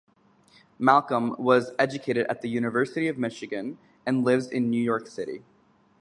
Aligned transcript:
Malcolm 0.79 1.35
was 1.37 1.73
educated 1.77 2.25
at 2.27 2.41
the 2.41 2.49
University 2.49 3.07
of 3.07 3.19
Michigan 3.19 3.77
and 4.03 4.23
lives 4.25 4.47
in 4.49 4.67
New 4.67 4.83
York 4.83 5.05
City. 5.05 5.43